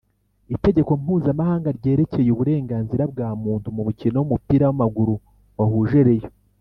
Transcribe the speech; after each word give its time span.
Itegeko 0.55 0.91
Mpuzamahanga 1.01 1.69
ryerekeye 1.77 2.29
uburenganzira 2.31 3.03
bwa 3.11 3.29
Muntu 3.43 3.67
mu 3.75 3.81
mukino 3.87 4.15
w 4.17 4.23
umupira 4.27 4.63
w 4.67 4.71
amaguru 4.75 5.13
wahuje 5.57 5.99
Rayon 6.07 6.33